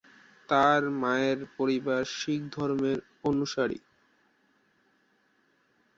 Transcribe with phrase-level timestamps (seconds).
[0.49, 3.79] তার মায়ের পরিবার শিখ ধর্মের অনুসারী।